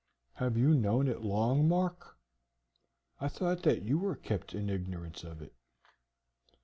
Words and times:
"Have 0.33 0.57
you 0.57 0.73
known 0.73 1.07
it 1.07 1.21
long, 1.21 1.67
Mark? 1.67 2.17
I 3.19 3.27
thought 3.27 3.61
that 3.61 3.83
you 3.83 3.99
were 3.99 4.15
kept 4.15 4.55
in 4.55 4.67
ignorance 4.67 5.23
of 5.23 5.43
it." 5.43 5.53